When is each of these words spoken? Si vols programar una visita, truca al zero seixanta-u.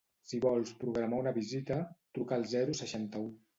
Si 0.29 0.37
vols 0.45 0.71
programar 0.83 1.19
una 1.25 1.35
visita, 1.37 1.79
truca 2.19 2.39
al 2.41 2.51
zero 2.57 2.81
seixanta-u. 2.83 3.33